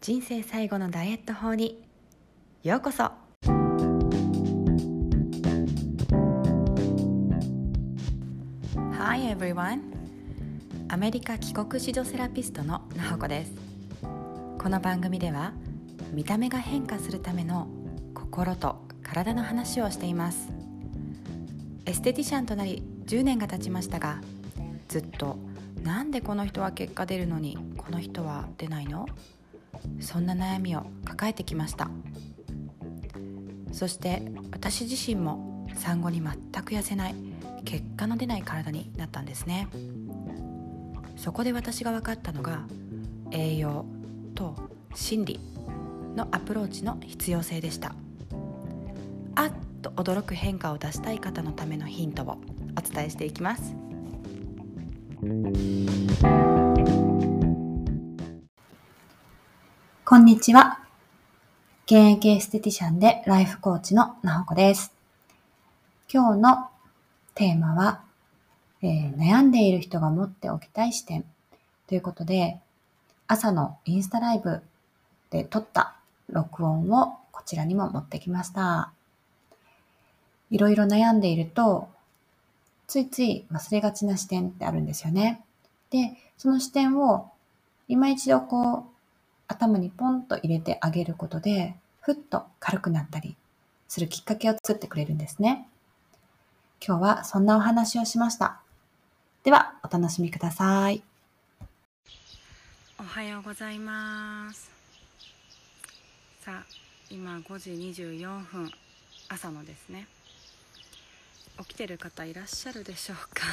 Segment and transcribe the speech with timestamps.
[0.00, 1.82] 人生最後のダイエット法に。
[2.62, 3.10] ようこそ。
[8.92, 9.80] Hi everyone.
[10.88, 13.52] アメリカ帰国子女セラピストのなほこです。
[14.58, 15.52] この番組では
[16.12, 17.66] 見た目が変化するための
[18.14, 20.50] 心と体の話をしています。
[21.86, 24.20] エステティシャンとなり10年が経ちましたが
[24.88, 25.38] ずっと
[25.82, 29.06] なんでこの人は結果出るのにこの人は出ないの？
[30.00, 31.90] そんな悩みを抱えてきました。
[33.72, 34.22] そして
[34.52, 36.32] 私自身も産後に全
[36.62, 37.14] く痩せない
[37.64, 39.68] 結果の出ない体になったんですね。
[41.16, 42.66] そこで私が分かったのが
[43.30, 43.84] 栄養
[44.34, 44.54] と
[44.94, 45.40] 心理
[46.14, 47.94] のアプローチの必要性でした。
[49.34, 52.38] あっと驚く変化を出したい方のためのヒントを
[52.78, 53.74] お伝えしていきます。
[60.08, 60.78] こんにちは。
[61.86, 64.92] 現役エステティシャンでライフコーチのなほこです。
[66.08, 66.68] 今日の
[67.34, 68.02] テーマは、
[68.82, 71.24] えー、悩んでいる人が持っておきたい視点
[71.88, 72.60] ということで、
[73.26, 74.62] 朝のインスタライブ
[75.30, 75.96] で撮った
[76.28, 78.92] 録音をこちらにも持ってきました。
[80.52, 81.88] いろいろ悩んでいると、
[82.86, 85.42] ついつい忘れがちな視点ってあるんですよね。
[85.90, 87.32] で、その視点を
[87.88, 88.95] 今一度こう
[89.48, 93.36] 頭にポンと入れてあげることで、ふっと軽くなったり
[93.88, 95.68] するきっかけを作ってくれるんですね。
[96.86, 98.60] 今日はそんなお話をしました。
[99.44, 101.02] では、お楽しみください。
[102.98, 104.70] おはようございます。
[106.40, 106.64] さあ、
[107.10, 107.70] 今5時
[108.02, 108.70] 24分、
[109.28, 110.08] 朝のですね。
[111.58, 113.44] 起きてる方いらっしゃるでしょうか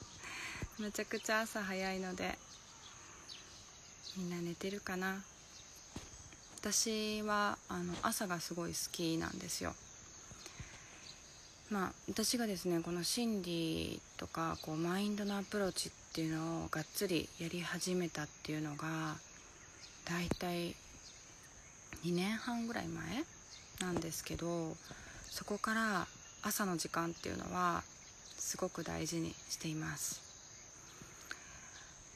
[0.80, 2.38] めちゃくちゃ朝早いので
[4.16, 5.22] みんな寝てるかな？
[6.60, 9.74] 私はあの朝がすごい好きなんですよ。
[11.70, 19.16] まあ私がですねこの心理とかこうマインドのアプローチっていうのをがっつりやり始めたっていうのが
[20.04, 20.74] だいたい
[22.04, 23.04] 2年半ぐらい前
[23.80, 24.74] なんですけど
[25.30, 26.06] そこから
[26.42, 27.82] 朝の時間っていうのは
[28.36, 30.22] すごく大事にしています。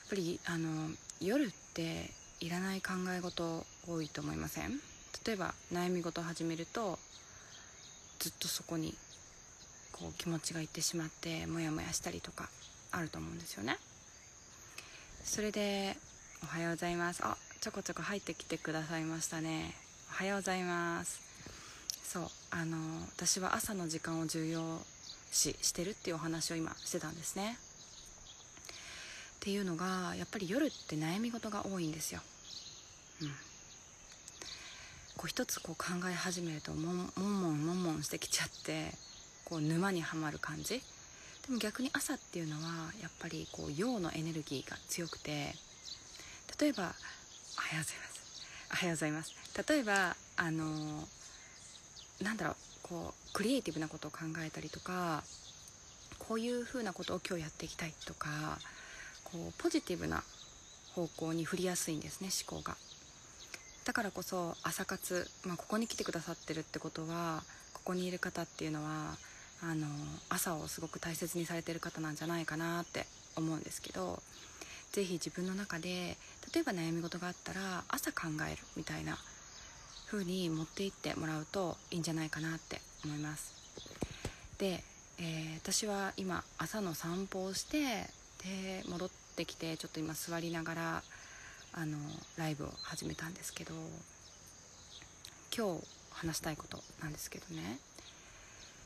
[0.00, 2.10] やっぱりあの夜って
[2.40, 4.80] いらない考え事多いと思いません？
[5.26, 6.98] 例えば悩み事を始めると
[8.18, 8.94] ずっとそこに
[9.92, 12.48] こう気持ちがいってしまってモヤモヤしたりとか
[12.92, 13.78] あると思うんですよね。
[15.24, 15.96] それで
[16.44, 19.74] 「おはようございます」あちょこちょこ入ってきてくださいましたね。
[20.10, 21.20] おはようございます。
[22.04, 22.76] そうあの
[23.16, 24.80] 私は朝の時間を重要
[25.32, 27.58] 視してるっていうお話を今してたんですね。
[29.46, 32.20] っていうのがやっぱり夜って悩み事が多いんですよ。
[33.22, 33.28] うん、
[35.16, 38.90] こう一つこう考え始めるともんもんもんもんもんしてきちゃって
[39.44, 40.80] こう沼にはまる感じ。
[40.80, 40.82] で
[41.52, 45.54] も逆に朝っていうのはやっぱりこう陽のエネルギーが強くて
[46.58, 46.92] 例えば
[47.56, 48.20] 「おはようございます」
[48.72, 49.32] 「おはようございます」
[49.68, 51.08] 例えばあの
[52.20, 55.22] なんだろうこうクリエイティブなことを考えたりとか
[56.18, 58.58] こういうふうなことを今日やっていきたいとか
[59.32, 60.22] こうポジティブな
[60.94, 62.76] 方向に振りやすいんですね思考が。
[63.84, 69.16] だからこそ朝活、まあ、ここに来てくださってるってことはここにいる方っていうのは
[69.62, 69.86] あの
[70.28, 73.06] 朝をすごく大切にされてる方なんじゃないかなって
[73.36, 74.20] 思うんですけど
[74.92, 76.16] 是非自分の中で
[76.52, 79.18] 例えば悩み事があったら朝考えるみたいな
[80.10, 83.54] 風に持っていってもらうといいんじゃないかなって思います。
[84.58, 84.82] で、
[85.18, 88.08] えー、私は今朝の散歩をして
[88.46, 91.02] で戻ってきてちょっと今座りながら
[91.72, 91.98] あの
[92.38, 93.74] ライブを始めたんですけど
[95.56, 97.78] 今日話したいことなんですけどね。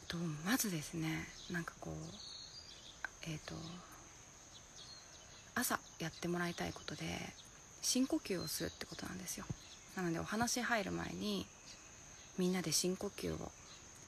[0.09, 1.95] とまずですねなんかこう
[3.31, 3.55] えっ、ー、と
[5.55, 7.05] 朝やってもらいたいことで
[7.83, 9.45] 深呼吸をするってことなんですよ。
[9.97, 11.47] なのでお話入る前に
[12.39, 13.53] みんなで深呼吸を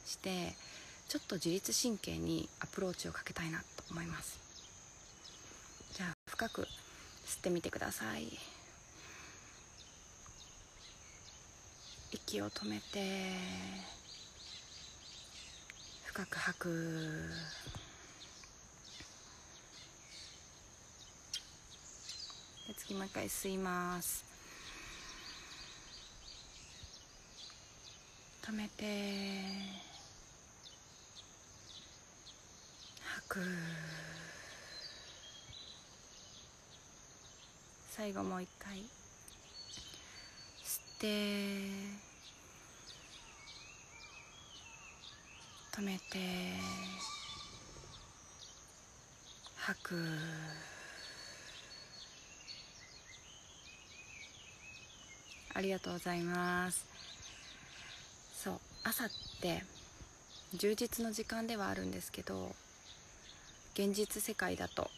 [0.06, 0.54] して
[1.08, 4.41] ちょっと自律神経にアプローチをかけたいなと思います。
[5.94, 6.62] じゃあ深く
[7.26, 8.38] 吸ってみてください。
[12.10, 13.32] 息を止めて
[16.06, 17.28] 深く吐く。
[22.68, 24.24] で次もう一回吸います。
[28.40, 29.42] 止めて
[33.02, 33.40] 吐く。
[37.94, 38.78] 最後もう一回。
[40.64, 41.06] 吸って
[45.76, 46.18] 止めて
[49.56, 49.94] 吐く。
[55.54, 56.86] ありがとうございます。
[58.42, 59.08] そう朝っ
[59.42, 59.64] て
[60.54, 62.54] 充実の時間ではあるんですけど
[63.74, 64.90] 現実世界だと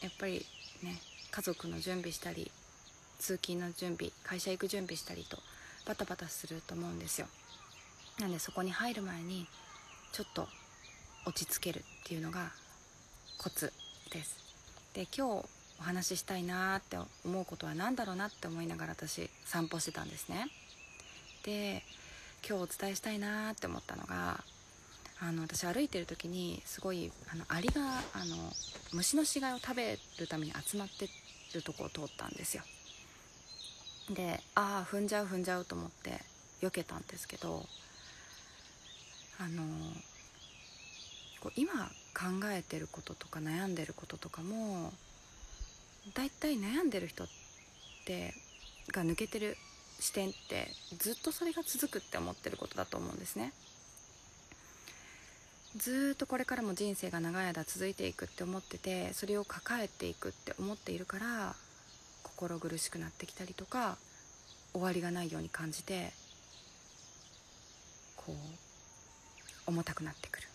[0.00, 0.46] やっぱり
[0.82, 0.98] ね
[1.30, 2.50] 家族の準備したり
[3.18, 5.38] 通勤の準備会社行く準備したりと
[5.86, 7.26] バタバタすると思うんですよ。
[8.18, 9.46] なんでそこに入る前に
[10.12, 10.48] ちょっと
[11.26, 12.50] 落ち着けるっていうのが
[13.38, 13.72] コツ
[14.12, 14.36] です。
[14.94, 15.46] で今日
[15.80, 20.48] お話ししたいなって思うことは何だろうなって思いながら私散歩してたんですね。
[21.44, 21.82] で
[22.46, 24.42] 今日お伝えしたいなって思ったのが
[25.20, 27.82] あの私歩いてる時にすごいあのアリが
[28.14, 28.36] あの
[28.92, 31.08] 虫の死骸を食べるために集まって
[31.54, 32.62] るとこを通ったんですよ。
[34.10, 36.20] でああ踏んじゃう踏んじゃうと思って
[36.60, 37.64] 避けたんですけど
[39.38, 39.62] あの
[41.40, 41.72] こう今
[42.12, 44.92] 考えてることとか悩んでることとかも
[46.14, 47.28] だいたい悩んでる人っ
[48.04, 48.34] て
[48.88, 49.56] が抜けてる
[50.00, 50.68] 視点って
[50.98, 53.52] ずっとそれが続くって思ってることだと思うんですね。
[55.76, 61.54] ずっとこれからも人生が長い間続いていくって思っててそれを抱えていくって思っているから
[62.22, 63.96] 心苦しくなってきたりとか
[64.72, 66.10] 終わりがないように感じて
[68.16, 70.50] こう重たくなってくる。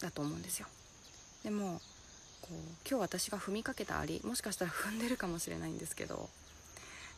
[0.00, 0.66] だと思うんですよ。
[1.44, 1.80] でも
[2.42, 2.54] こう
[2.88, 6.28] 今日私が踏みかけたアリもしかしたら踏んでるかもしれないんですけど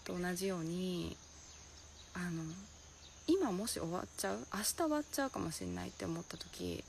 [0.04, 1.16] と同じように
[2.14, 2.42] あの
[3.26, 6.84] 今もし終わっちゃう明日終わっちゃうかもしれないって思った時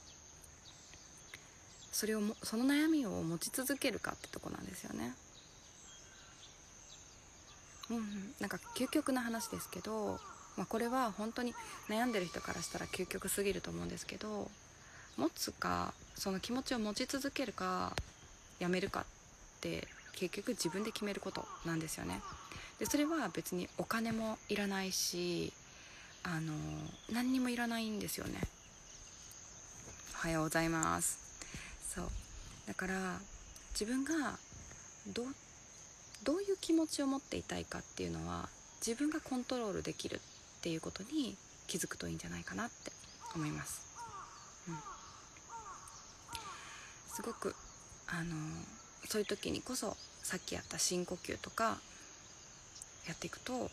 [1.94, 5.14] それをもその悩みを持ち続けるかってとこなんですよね。
[7.88, 10.18] うん、なんか究極な話ですけど、
[10.56, 11.54] まあ、これは本当に
[11.88, 14.50] 悩んでる人からしたら究極すぎると思うんですけど
[15.16, 17.92] 持つかその気持ちを持ち続けるか
[18.58, 19.04] やめるかっ
[19.60, 19.86] て
[20.16, 22.20] 結局自分で決めることなんですよね。
[22.80, 25.52] でそれは別にお金もいらないし
[26.24, 26.54] あの
[27.12, 28.40] 何にもいらないんですよね。
[30.14, 31.23] おはようございます。
[31.94, 32.04] そう。
[32.66, 33.18] だから
[33.78, 34.38] 自分が
[35.06, 35.24] ど
[36.22, 38.48] どういう気持ちを持っていたいかっていうのは
[38.84, 40.18] 自分がコントロールできるっ
[40.62, 41.36] ていうことに
[41.66, 42.92] 気づくといいんじゃないかなって
[43.34, 43.84] 思います、
[44.68, 44.74] うん、
[47.14, 47.54] すごく
[48.08, 48.34] あの
[49.06, 51.78] そういう時にこそさっきやった深呼吸とか
[53.06, 53.70] やっていくと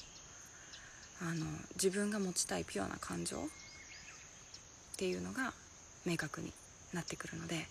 [1.21, 1.45] あの
[1.75, 3.39] 自分が持ちたいピュアな感情っ
[4.97, 5.53] ていうのが
[6.06, 6.51] 明確に
[6.94, 7.67] なってくるので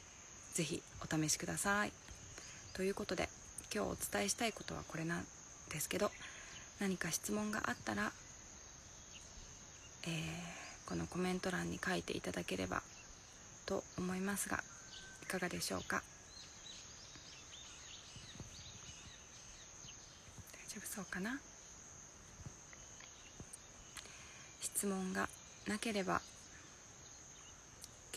[0.55, 1.93] ぜひお試しください。
[2.75, 3.29] ということで
[3.75, 5.25] 今日お伝えしたいことはこれなん
[5.71, 6.11] ですけど
[6.81, 8.13] 何か質問があったら、
[10.05, 12.83] えー、このコメント欄に書いていただければ
[13.67, 14.63] と思いますが
[15.23, 16.03] いかがでしょうか？
[20.53, 21.39] 大丈夫そうかな？
[24.61, 25.29] 質問が
[25.69, 26.21] なければ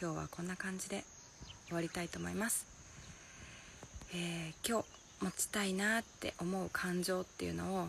[0.01, 1.03] 今日はこんな感じで
[1.67, 2.65] 終わりたいと思います、
[4.13, 7.87] えー、今日持ちたいなって思う感情っていうのを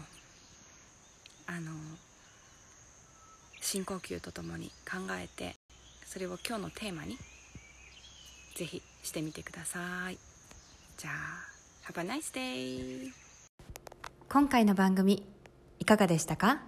[1.47, 1.73] あの
[3.61, 5.57] 深呼吸とともに考えて
[6.07, 7.16] それを今日のテーマに
[8.57, 10.19] ぜひしてみてください。
[10.97, 13.11] じゃあ Have a nice day!
[14.28, 15.26] 今回の番組
[15.81, 16.62] いかがでしたか？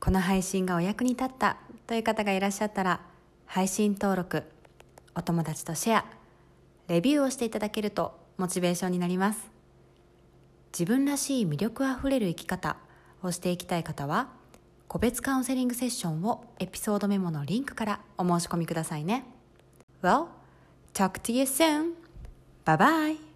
[0.00, 3.00] この配信がお役に立ったという方がいらっしゃったら
[3.46, 4.44] 配信登録
[5.14, 6.04] お友達とシェア
[6.88, 9.50] レビューをしていただけるとモチベーションになります
[10.72, 12.76] 自分らしい魅力あふれる生き方
[13.22, 14.28] をしていきたい方は
[14.88, 19.24] 個別カウンセリングセッションをエピソードメモのリンクからお申し込みくださいね
[20.02, 20.26] Well,
[20.94, 21.92] talk to you soon!
[22.64, 23.29] Bye bye!